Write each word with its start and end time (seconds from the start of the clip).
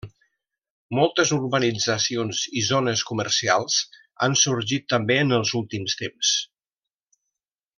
Moltes 0.99 1.33
urbanitzacions 1.35 2.41
i 2.61 2.63
zones 2.69 3.03
comercials 3.09 3.77
han 4.25 4.39
sorgit 4.45 4.89
també 4.95 5.19
en 5.27 5.37
els 5.41 5.53
últims 5.61 6.01
temps. 6.01 6.33